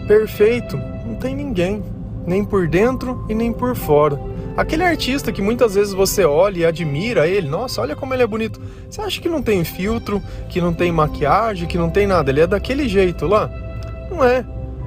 Perfeito, 0.07 0.77
não 1.05 1.15
tem 1.15 1.35
ninguém, 1.35 1.83
nem 2.25 2.45
por 2.45 2.65
dentro 2.65 3.25
e 3.27 3.35
nem 3.35 3.51
por 3.51 3.75
fora. 3.75 4.17
Aquele 4.57 4.83
artista 4.83 5.33
que 5.33 5.41
muitas 5.41 5.75
vezes 5.75 5.93
você 5.93 6.23
olha 6.23 6.59
e 6.59 6.65
admira 6.65 7.27
ele, 7.27 7.49
nossa, 7.49 7.81
olha 7.81 7.95
como 7.95 8.13
ele 8.13 8.23
é 8.23 8.27
bonito. 8.27 8.61
Você 8.89 9.01
acha 9.01 9.21
que 9.21 9.27
não 9.27 9.41
tem 9.41 9.65
filtro, 9.65 10.21
que 10.47 10.61
não 10.61 10.73
tem 10.73 10.93
maquiagem, 10.93 11.67
que 11.67 11.77
não 11.77 11.89
tem 11.89 12.07
nada? 12.07 12.31
Ele 12.31 12.39
é 12.39 12.47
daquele 12.47 12.87
jeito 12.87 13.27
lá? 13.27 13.49
Não 14.09 14.23
é. 14.23 14.45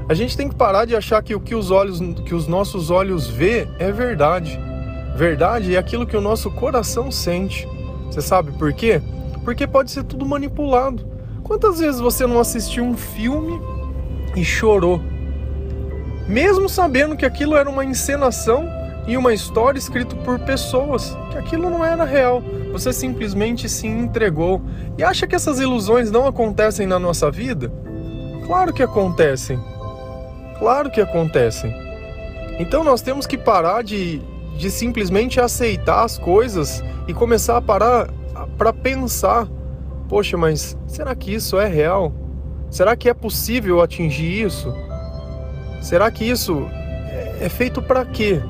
A 0.08 0.14
gente 0.14 0.34
tem 0.34 0.48
que 0.48 0.54
parar 0.54 0.86
de 0.86 0.96
achar 0.96 1.22
que 1.22 1.34
o 1.34 1.40
que 1.40 1.54
os 1.54 1.70
olhos, 1.70 2.00
que 2.24 2.34
os 2.34 2.46
nossos 2.46 2.90
olhos 2.90 3.26
vê 3.26 3.68
é 3.78 3.92
verdade. 3.92 4.58
Verdade 5.14 5.74
é 5.74 5.78
aquilo 5.78 6.06
que 6.06 6.16
o 6.16 6.20
nosso 6.20 6.50
coração 6.50 7.10
sente. 7.10 7.68
Você 8.06 8.22
sabe 8.22 8.52
por 8.52 8.72
quê? 8.72 9.02
Porque 9.44 9.66
pode 9.66 9.90
ser 9.90 10.02
tudo 10.04 10.24
manipulado. 10.24 11.06
Quantas 11.44 11.78
vezes 11.78 12.00
você 12.00 12.26
não 12.26 12.40
assistiu 12.40 12.84
um 12.84 12.96
filme 12.96 13.60
e 14.34 14.42
chorou? 14.42 14.98
Mesmo 16.26 16.70
sabendo 16.70 17.16
que 17.16 17.26
aquilo 17.26 17.54
era 17.54 17.68
uma 17.68 17.84
encenação 17.84 18.77
e 19.08 19.16
uma 19.16 19.32
história 19.32 19.78
escrita 19.78 20.14
por 20.16 20.38
pessoas, 20.38 21.16
que 21.30 21.38
aquilo 21.38 21.70
não 21.70 21.82
era 21.82 22.04
real. 22.04 22.42
Você 22.70 22.92
simplesmente 22.92 23.66
se 23.66 23.86
entregou. 23.86 24.60
E 24.98 25.02
acha 25.02 25.26
que 25.26 25.34
essas 25.34 25.58
ilusões 25.58 26.10
não 26.10 26.26
acontecem 26.26 26.86
na 26.86 26.98
nossa 26.98 27.30
vida? 27.30 27.72
Claro 28.46 28.70
que 28.70 28.82
acontecem. 28.82 29.58
Claro 30.58 30.90
que 30.90 31.00
acontecem. 31.00 31.74
Então 32.58 32.84
nós 32.84 33.00
temos 33.00 33.26
que 33.26 33.38
parar 33.38 33.82
de, 33.82 34.20
de 34.58 34.70
simplesmente 34.70 35.40
aceitar 35.40 36.04
as 36.04 36.18
coisas 36.18 36.84
e 37.06 37.14
começar 37.14 37.56
a 37.56 37.62
parar 37.62 38.10
para 38.58 38.74
pensar: 38.74 39.48
poxa, 40.06 40.36
mas 40.36 40.76
será 40.86 41.14
que 41.14 41.32
isso 41.32 41.58
é 41.58 41.66
real? 41.66 42.12
Será 42.70 42.94
que 42.94 43.08
é 43.08 43.14
possível 43.14 43.80
atingir 43.80 44.44
isso? 44.44 44.70
Será 45.80 46.10
que 46.10 46.28
isso 46.28 46.68
é, 47.08 47.38
é 47.46 47.48
feito 47.48 47.80
para 47.80 48.04
quê? 48.04 48.42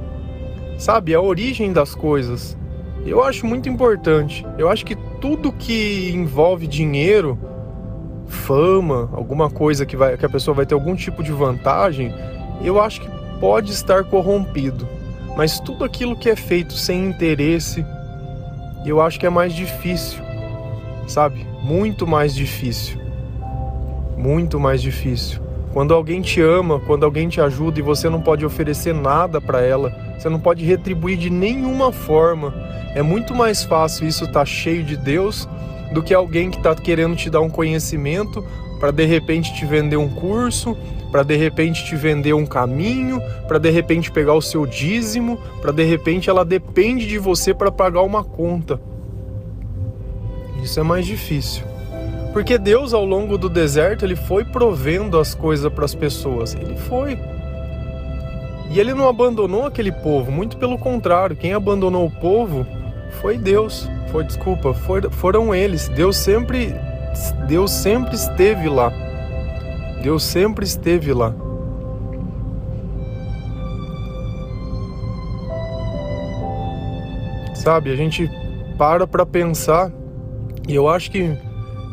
Sabe? 0.78 1.14
A 1.14 1.20
origem 1.20 1.72
das 1.72 1.94
coisas. 1.94 2.56
Eu 3.04 3.22
acho 3.22 3.44
muito 3.44 3.68
importante. 3.68 4.46
Eu 4.56 4.70
acho 4.70 4.86
que 4.86 4.96
tudo 5.20 5.52
que 5.52 6.10
envolve 6.14 6.66
dinheiro, 6.66 7.38
fama, 8.26 9.10
alguma 9.12 9.50
coisa 9.50 9.84
que, 9.84 9.96
vai, 9.96 10.16
que 10.16 10.24
a 10.24 10.28
pessoa 10.28 10.54
vai 10.54 10.64
ter 10.64 10.74
algum 10.74 10.94
tipo 10.94 11.22
de 11.22 11.32
vantagem, 11.32 12.14
eu 12.62 12.80
acho 12.80 13.00
que 13.00 13.08
pode 13.40 13.72
estar 13.72 14.04
corrompido. 14.04 14.88
Mas 15.36 15.60
tudo 15.60 15.84
aquilo 15.84 16.16
que 16.16 16.30
é 16.30 16.36
feito 16.36 16.72
sem 16.72 17.06
interesse, 17.06 17.84
eu 18.84 19.00
acho 19.00 19.18
que 19.18 19.26
é 19.26 19.30
mais 19.30 19.52
difícil, 19.52 20.20
sabe? 21.06 21.46
Muito 21.62 22.06
mais 22.06 22.34
difícil. 22.34 22.98
Muito 24.16 24.58
mais 24.58 24.82
difícil. 24.82 25.40
Quando 25.72 25.94
alguém 25.94 26.20
te 26.20 26.40
ama, 26.40 26.80
quando 26.80 27.04
alguém 27.04 27.28
te 27.28 27.40
ajuda 27.40 27.78
e 27.78 27.82
você 27.82 28.08
não 28.08 28.20
pode 28.20 28.44
oferecer 28.44 28.92
nada 28.92 29.40
para 29.40 29.60
ela, 29.60 29.94
você 30.18 30.28
não 30.28 30.40
pode 30.40 30.64
retribuir 30.64 31.16
de 31.16 31.30
nenhuma 31.30 31.92
forma. 31.92 32.52
É 32.94 33.02
muito 33.02 33.34
mais 33.34 33.62
fácil 33.62 34.06
isso 34.06 34.24
estar 34.24 34.40
tá 34.40 34.44
cheio 34.44 34.82
de 34.82 34.96
Deus 34.96 35.48
do 35.92 36.02
que 36.02 36.12
alguém 36.12 36.50
que 36.50 36.58
está 36.58 36.74
querendo 36.74 37.16
te 37.16 37.30
dar 37.30 37.40
um 37.40 37.48
conhecimento 37.48 38.44
para 38.78 38.90
de 38.90 39.04
repente 39.04 39.54
te 39.54 39.64
vender 39.64 39.96
um 39.96 40.08
curso, 40.08 40.76
para 41.10 41.22
de 41.22 41.36
repente 41.36 41.84
te 41.84 41.96
vender 41.96 42.32
um 42.32 42.46
caminho, 42.46 43.20
para 43.46 43.58
de 43.58 43.70
repente 43.70 44.10
pegar 44.10 44.34
o 44.34 44.42
seu 44.42 44.66
dízimo, 44.66 45.38
para 45.60 45.72
de 45.72 45.82
repente 45.82 46.30
ela 46.30 46.44
depende 46.44 47.06
de 47.06 47.18
você 47.18 47.52
para 47.52 47.72
pagar 47.72 48.02
uma 48.02 48.22
conta. 48.22 48.80
Isso 50.62 50.78
é 50.78 50.82
mais 50.82 51.06
difícil. 51.06 51.64
Porque 52.32 52.58
Deus 52.58 52.92
ao 52.92 53.04
longo 53.04 53.38
do 53.38 53.48
deserto, 53.48 54.04
ele 54.04 54.14
foi 54.14 54.44
provendo 54.44 55.18
as 55.18 55.34
coisas 55.34 55.72
para 55.72 55.84
as 55.84 55.94
pessoas. 55.94 56.54
Ele 56.54 56.76
foi. 56.76 57.18
E 58.70 58.78
ele 58.78 58.92
não 58.92 59.08
abandonou 59.08 59.66
aquele 59.66 59.90
povo, 59.90 60.30
muito 60.30 60.56
pelo 60.56 60.78
contrário, 60.78 61.36
quem 61.36 61.54
abandonou 61.54 62.06
o 62.06 62.10
povo 62.10 62.66
foi 63.20 63.38
Deus. 63.38 63.88
Foi, 64.10 64.24
desculpa, 64.24 64.74
foram 65.10 65.54
eles. 65.54 65.88
Deus 65.88 66.16
sempre 66.16 66.74
Deus 67.46 67.70
sempre 67.70 68.14
esteve 68.14 68.68
lá. 68.68 68.92
Deus 70.02 70.22
sempre 70.22 70.64
esteve 70.64 71.12
lá. 71.12 71.34
Sabe, 77.54 77.90
a 77.90 77.96
gente 77.96 78.30
para 78.78 79.06
para 79.06 79.26
pensar 79.26 79.90
e 80.68 80.74
eu 80.74 80.88
acho 80.88 81.10
que 81.10 81.36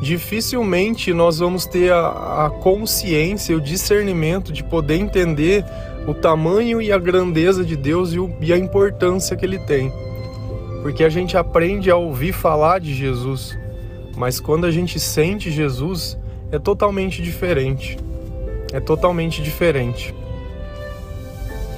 dificilmente 0.05 1.11
nós 1.11 1.39
vamos 1.39 1.65
ter 1.65 1.91
a, 1.91 2.45
a 2.45 2.49
consciência, 2.51 3.57
o 3.57 3.59
discernimento 3.59 4.53
de 4.53 4.63
poder 4.63 4.97
entender 4.97 5.65
o 6.07 6.13
tamanho 6.13 6.79
e 6.79 6.91
a 6.91 6.99
grandeza 6.99 7.65
de 7.65 7.75
Deus 7.75 8.13
e, 8.13 8.19
o, 8.19 8.31
e 8.39 8.53
a 8.53 8.57
importância 8.57 9.35
que 9.35 9.43
ele 9.43 9.57
tem. 9.57 9.91
Porque 10.83 11.03
a 11.03 11.09
gente 11.09 11.35
aprende 11.35 11.89
a 11.89 11.95
ouvir 11.95 12.33
falar 12.33 12.79
de 12.79 12.93
Jesus, 12.93 13.57
mas 14.15 14.39
quando 14.39 14.67
a 14.67 14.71
gente 14.71 14.99
sente 14.99 15.49
Jesus, 15.49 16.15
é 16.51 16.59
totalmente 16.59 17.23
diferente. 17.23 17.97
É 18.71 18.79
totalmente 18.79 19.41
diferente. 19.41 20.13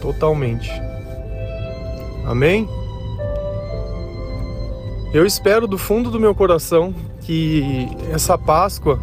Totalmente. 0.01 0.69
Amém? 2.25 2.67
Eu 5.13 5.25
espero 5.25 5.65
do 5.65 5.77
fundo 5.77 6.12
do 6.12 6.19
meu 6.19 6.36
coração 6.36 6.93
que 7.27 7.89
essa 8.10 8.38
Páscoa 8.38 8.98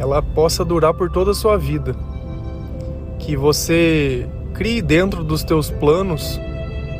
ela 0.00 0.22
possa 0.22 0.64
durar 0.64 0.94
por 0.94 1.10
toda 1.10 1.32
a 1.32 1.34
sua 1.34 1.58
vida 1.58 1.94
que 3.18 3.36
você 3.36 4.26
crie 4.54 4.80
dentro 4.80 5.22
dos 5.22 5.44
teus 5.44 5.70
planos 5.70 6.40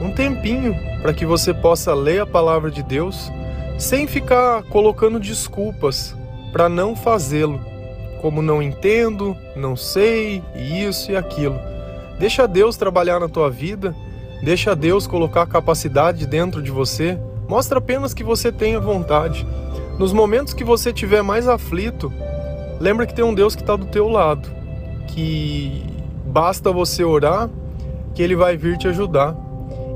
um 0.03 0.13
tempinho 0.13 0.77
para 1.01 1.15
que 1.15 1.25
você 1.25 1.55
possa 1.55 1.95
ler 1.95 2.21
a 2.21 2.27
palavra 2.27 2.71
de 2.71 2.83
Deus 2.83 3.33
sem 3.79 4.07
ficar 4.07 4.65
colocando 4.65 5.19
desculpas 5.19 6.15
para 6.53 6.69
não 6.69 6.95
fazê-lo, 6.95 7.59
como 8.21 8.43
não 8.43 8.63
entendo, 8.63 9.35
não 9.57 9.77
sei, 9.77 10.43
isso 10.55 11.11
e 11.11 11.17
aquilo. 11.17 11.59
Deixa 12.19 12.47
Deus 12.47 12.77
trabalhar 12.77 13.19
na 13.19 13.29
tua 13.29 13.49
vida, 13.49 13.97
deixa 14.43 14.77
Deus 14.77 15.07
colocar 15.07 15.47
capacidade 15.47 16.27
dentro 16.27 16.61
de 16.61 16.71
você. 16.71 17.19
Mostra 17.49 17.79
apenas 17.79 18.13
que 18.13 18.23
você 18.23 18.53
tenha 18.53 18.79
vontade. 18.79 19.47
Nos 19.99 20.13
momentos 20.13 20.55
que 20.55 20.63
você 20.63 20.91
estiver 20.91 21.23
mais 21.23 21.49
aflito, 21.49 22.13
lembra 22.79 23.05
que 23.05 23.13
tem 23.13 23.25
um 23.25 23.35
Deus 23.35 23.57
que 23.57 23.63
está 23.63 23.75
do 23.75 23.87
teu 23.87 24.09
lado, 24.09 24.49
que 25.09 25.83
basta 26.25 26.71
você 26.71 27.03
orar, 27.03 27.51
que 28.15 28.23
Ele 28.23 28.37
vai 28.37 28.57
vir 28.57 28.79
te 28.79 28.87
ajudar. 28.87 29.37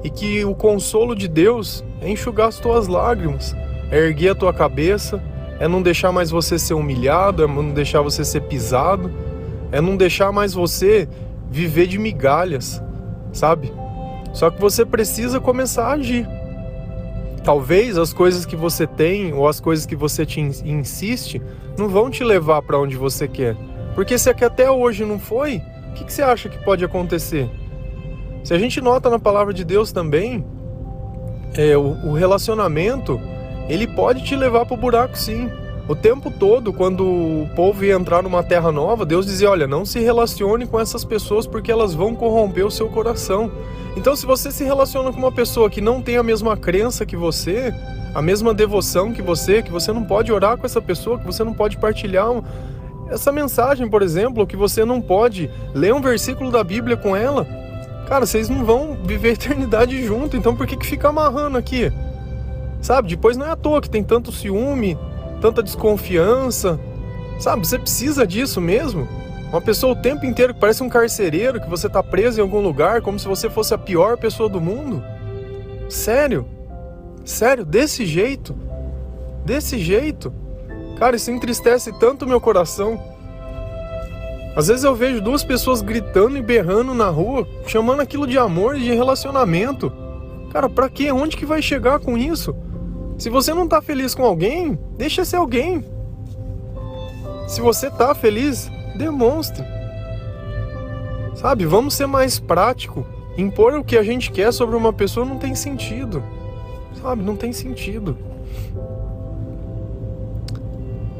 E 0.02 0.10
que 0.10 0.44
o 0.44 0.52
consolo 0.52 1.14
de 1.14 1.28
Deus 1.28 1.84
é 2.00 2.10
enxugar 2.10 2.48
as 2.48 2.58
tuas 2.58 2.88
lágrimas, 2.88 3.54
é 3.88 3.98
erguer 3.98 4.30
a 4.30 4.34
tua 4.34 4.52
cabeça, 4.52 5.22
é 5.60 5.68
não 5.68 5.80
deixar 5.80 6.10
mais 6.10 6.28
você 6.28 6.58
ser 6.58 6.74
humilhado, 6.74 7.44
é 7.44 7.46
não 7.46 7.70
deixar 7.70 8.02
você 8.02 8.24
ser 8.24 8.40
pisado, 8.40 9.12
é 9.70 9.80
não 9.80 9.96
deixar 9.96 10.32
mais 10.32 10.52
você 10.52 11.08
viver 11.48 11.86
de 11.86 12.00
migalhas, 12.00 12.82
sabe? 13.32 13.72
Só 14.32 14.50
que 14.50 14.60
você 14.60 14.84
precisa 14.84 15.38
começar 15.38 15.86
a 15.86 15.92
agir. 15.92 16.28
Talvez 17.44 17.98
as 17.98 18.12
coisas 18.12 18.46
que 18.46 18.54
você 18.54 18.86
tem 18.86 19.32
ou 19.32 19.48
as 19.48 19.58
coisas 19.58 19.84
que 19.84 19.96
você 19.96 20.24
te 20.24 20.40
insiste 20.40 21.42
não 21.76 21.88
vão 21.88 22.08
te 22.08 22.22
levar 22.22 22.62
para 22.62 22.78
onde 22.78 22.96
você 22.96 23.26
quer. 23.26 23.56
Porque 23.94 24.16
se 24.16 24.30
aqui 24.30 24.44
até 24.44 24.70
hoje 24.70 25.04
não 25.04 25.18
foi, 25.18 25.62
o 25.90 25.92
que, 25.94 26.04
que 26.04 26.12
você 26.12 26.22
acha 26.22 26.48
que 26.48 26.62
pode 26.64 26.84
acontecer? 26.84 27.50
Se 28.44 28.54
a 28.54 28.58
gente 28.58 28.80
nota 28.80 29.10
na 29.10 29.18
palavra 29.18 29.52
de 29.52 29.64
Deus 29.64 29.92
também, 29.92 30.44
é, 31.54 31.76
o, 31.76 32.08
o 32.08 32.12
relacionamento 32.14 33.20
ele 33.68 33.86
pode 33.86 34.24
te 34.24 34.34
levar 34.34 34.66
para 34.66 34.74
o 34.74 34.76
buraco 34.76 35.16
sim. 35.16 35.50
O 35.88 35.96
tempo 35.96 36.30
todo, 36.30 36.72
quando 36.72 37.04
o 37.04 37.48
povo 37.56 37.84
ia 37.84 37.94
entrar 37.94 38.22
numa 38.22 38.42
terra 38.42 38.70
nova, 38.70 39.04
Deus 39.04 39.26
dizia: 39.26 39.50
Olha, 39.50 39.66
não 39.66 39.84
se 39.84 39.98
relacione 39.98 40.66
com 40.66 40.78
essas 40.78 41.04
pessoas 41.04 41.46
porque 41.46 41.72
elas 41.72 41.92
vão 41.92 42.14
corromper 42.14 42.64
o 42.64 42.70
seu 42.70 42.88
coração. 42.88 43.50
Então, 43.96 44.14
se 44.14 44.24
você 44.24 44.50
se 44.50 44.64
relaciona 44.64 45.12
com 45.12 45.18
uma 45.18 45.32
pessoa 45.32 45.68
que 45.68 45.80
não 45.80 46.00
tem 46.00 46.16
a 46.16 46.22
mesma 46.22 46.56
crença 46.56 47.04
que 47.04 47.16
você, 47.16 47.74
a 48.14 48.22
mesma 48.22 48.54
devoção 48.54 49.12
que 49.12 49.20
você, 49.20 49.60
que 49.62 49.72
você 49.72 49.92
não 49.92 50.04
pode 50.04 50.32
orar 50.32 50.56
com 50.56 50.64
essa 50.64 50.80
pessoa, 50.80 51.18
que 51.18 51.26
você 51.26 51.42
não 51.42 51.52
pode 51.52 51.76
partilhar 51.76 52.28
essa 53.10 53.30
mensagem, 53.32 53.88
por 53.88 54.02
exemplo, 54.02 54.46
que 54.46 54.56
você 54.56 54.84
não 54.84 55.00
pode 55.00 55.50
ler 55.74 55.92
um 55.92 56.00
versículo 56.00 56.50
da 56.50 56.64
Bíblia 56.64 56.96
com 56.96 57.14
ela, 57.14 57.46
cara, 58.08 58.24
vocês 58.24 58.48
não 58.48 58.64
vão 58.64 58.96
viver 59.04 59.30
a 59.30 59.32
eternidade 59.32 60.04
junto, 60.06 60.36
então 60.36 60.56
por 60.56 60.66
que, 60.66 60.76
que 60.76 60.86
fica 60.86 61.08
amarrando 61.08 61.58
aqui? 61.58 61.92
Sabe? 62.80 63.08
Depois 63.08 63.36
não 63.36 63.46
é 63.46 63.50
à 63.50 63.56
toa 63.56 63.80
que 63.80 63.90
tem 63.90 64.02
tanto 64.02 64.32
ciúme, 64.32 64.98
tanta 65.42 65.62
desconfiança. 65.62 66.80
Sabe? 67.38 67.66
Você 67.66 67.78
precisa 67.78 68.26
disso 68.26 68.60
mesmo? 68.60 69.06
Uma 69.50 69.60
pessoa 69.60 69.92
o 69.92 70.00
tempo 70.00 70.24
inteiro 70.24 70.54
que 70.54 70.60
parece 70.60 70.82
um 70.82 70.88
carcereiro, 70.88 71.60
que 71.60 71.68
você 71.68 71.88
tá 71.88 72.02
preso 72.02 72.38
em 72.38 72.42
algum 72.42 72.60
lugar, 72.60 73.02
como 73.02 73.18
se 73.18 73.28
você 73.28 73.50
fosse 73.50 73.74
a 73.74 73.78
pior 73.78 74.16
pessoa 74.16 74.48
do 74.48 74.60
mundo? 74.60 75.04
Sério? 75.90 76.46
Sério? 77.24 77.64
Desse 77.64 78.06
jeito? 78.06 78.56
Desse 79.44 79.78
jeito? 79.78 80.32
Cara, 80.98 81.16
isso 81.16 81.30
entristece 81.30 81.92
tanto 81.98 82.24
o 82.24 82.28
meu 82.28 82.40
coração. 82.40 82.98
Às 84.54 84.68
vezes 84.68 84.84
eu 84.84 84.94
vejo 84.94 85.20
duas 85.20 85.42
pessoas 85.42 85.82
gritando 85.82 86.36
e 86.36 86.42
berrando 86.42 86.94
na 86.94 87.08
rua, 87.08 87.46
chamando 87.66 88.00
aquilo 88.00 88.26
de 88.26 88.38
amor 88.38 88.76
e 88.76 88.84
de 88.84 88.94
relacionamento. 88.94 89.92
Cara, 90.52 90.68
pra 90.68 90.88
quê? 90.88 91.10
Onde 91.10 91.36
que 91.36 91.44
vai 91.44 91.60
chegar 91.60 91.98
com 91.98 92.16
isso? 92.16 92.54
Se 93.18 93.30
você 93.30 93.54
não 93.54 93.68
tá 93.68 93.80
feliz 93.80 94.14
com 94.14 94.24
alguém, 94.24 94.78
deixa 94.96 95.24
ser 95.24 95.36
alguém. 95.36 95.84
Se 97.46 97.60
você 97.60 97.90
tá 97.90 98.14
feliz, 98.14 98.70
Demonstre. 98.94 99.64
Sabe, 101.34 101.64
vamos 101.64 101.94
ser 101.94 102.06
mais 102.06 102.38
prático. 102.38 103.06
Impor 103.36 103.74
o 103.74 103.84
que 103.84 103.96
a 103.96 104.02
gente 104.02 104.30
quer 104.30 104.52
sobre 104.52 104.76
uma 104.76 104.92
pessoa 104.92 105.24
não 105.24 105.38
tem 105.38 105.54
sentido. 105.54 106.22
Sabe, 107.00 107.22
não 107.22 107.34
tem 107.34 107.52
sentido. 107.52 108.16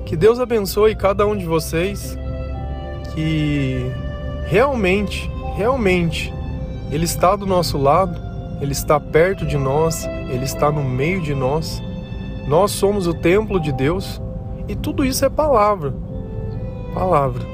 Que 0.04 0.16
Deus 0.16 0.38
abençoe 0.38 0.94
cada 0.94 1.26
um 1.26 1.36
de 1.36 1.46
vocês. 1.46 2.16
Que 3.14 3.90
realmente, 4.46 5.30
realmente, 5.56 6.32
Ele 6.90 7.04
está 7.04 7.34
do 7.34 7.46
nosso 7.46 7.78
lado, 7.78 8.20
Ele 8.62 8.70
está 8.70 9.00
perto 9.00 9.44
de 9.44 9.58
nós, 9.58 10.06
Ele 10.30 10.44
está 10.44 10.70
no 10.70 10.84
meio 10.84 11.20
de 11.20 11.34
nós. 11.34 11.82
Nós 12.46 12.70
somos 12.70 13.08
o 13.08 13.12
templo 13.12 13.58
de 13.58 13.72
Deus 13.72 14.22
e 14.68 14.76
tudo 14.76 15.04
isso 15.04 15.24
é 15.24 15.28
palavra. 15.28 15.92
Palavra. 16.94 17.44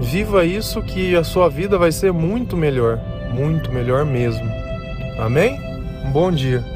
Viva 0.00 0.44
isso 0.44 0.82
que 0.82 1.14
a 1.14 1.22
sua 1.22 1.48
vida 1.48 1.78
vai 1.78 1.92
ser 1.92 2.12
muito 2.12 2.56
melhor, 2.56 3.00
muito 3.32 3.70
melhor 3.70 4.04
mesmo. 4.04 4.44
Amém? 5.16 5.56
Um 6.04 6.10
bom 6.10 6.32
dia. 6.32 6.73